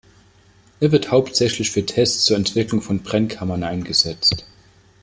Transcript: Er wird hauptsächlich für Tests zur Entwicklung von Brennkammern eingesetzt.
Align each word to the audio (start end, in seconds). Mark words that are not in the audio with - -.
Er 0.79 0.91
wird 0.91 1.11
hauptsächlich 1.11 1.69
für 1.69 1.85
Tests 1.85 2.25
zur 2.25 2.35
Entwicklung 2.35 2.81
von 2.81 3.03
Brennkammern 3.03 3.61
eingesetzt. 3.61 4.45